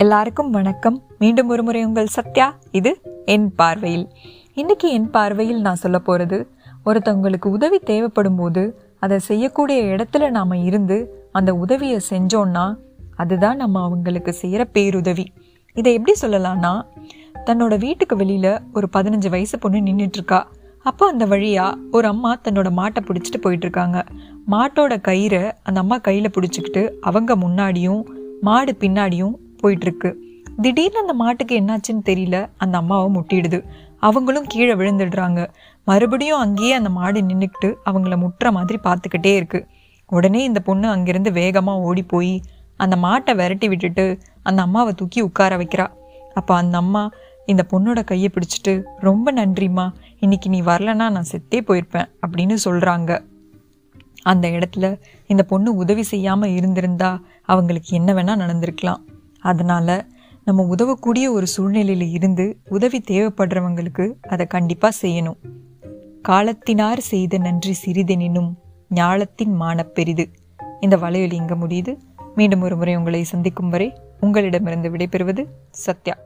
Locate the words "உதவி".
7.46-7.78, 55.74-56.02, 62.68-63.02